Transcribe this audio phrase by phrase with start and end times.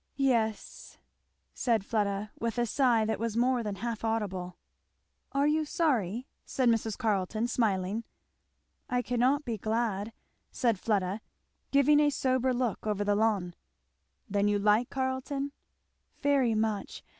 [0.15, 0.97] "Yes!"
[1.53, 4.57] said Fleda, with a sigh that was more than half audible.
[5.31, 6.97] "Are you sorry?" said Mrs.
[6.97, 8.03] Carleton smiling.
[8.89, 10.11] "I cannot be glad,"
[10.49, 11.21] said Fleda,
[11.69, 13.53] giving a sober look over the lawn.
[14.27, 15.51] "Then you like Carleton?"
[16.23, 17.03] "Very much!